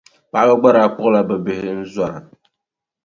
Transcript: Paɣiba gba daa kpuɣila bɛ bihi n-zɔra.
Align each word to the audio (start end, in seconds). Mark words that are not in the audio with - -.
Paɣiba 0.31 0.59
gba 0.59 0.69
daa 0.75 0.89
kpuɣila 0.93 1.21
bɛ 1.27 1.35
bihi 1.45 1.71
n-zɔra. 1.79 2.17